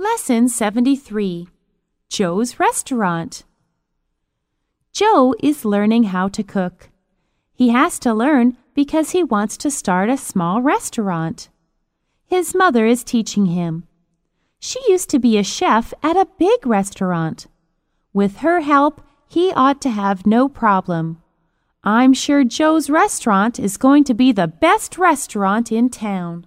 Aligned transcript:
Lesson 0.00 0.48
73 0.48 1.48
Joe's 2.08 2.60
Restaurant. 2.60 3.42
Joe 4.92 5.34
is 5.40 5.64
learning 5.64 6.04
how 6.04 6.28
to 6.28 6.44
cook. 6.44 6.90
He 7.52 7.70
has 7.70 7.98
to 7.98 8.14
learn 8.14 8.56
because 8.74 9.10
he 9.10 9.24
wants 9.24 9.56
to 9.56 9.72
start 9.72 10.08
a 10.08 10.16
small 10.16 10.62
restaurant. 10.62 11.48
His 12.26 12.54
mother 12.54 12.86
is 12.86 13.02
teaching 13.02 13.46
him. 13.46 13.88
She 14.60 14.78
used 14.86 15.10
to 15.10 15.18
be 15.18 15.36
a 15.36 15.42
chef 15.42 15.92
at 16.00 16.16
a 16.16 16.28
big 16.38 16.64
restaurant. 16.64 17.48
With 18.12 18.36
her 18.36 18.60
help, 18.60 19.02
he 19.26 19.52
ought 19.54 19.82
to 19.82 19.90
have 19.90 20.24
no 20.24 20.48
problem. 20.48 21.20
I'm 21.82 22.14
sure 22.14 22.44
Joe's 22.44 22.88
restaurant 22.88 23.58
is 23.58 23.76
going 23.76 24.04
to 24.04 24.14
be 24.14 24.30
the 24.30 24.46
best 24.46 24.96
restaurant 24.96 25.72
in 25.72 25.90
town. 25.90 26.46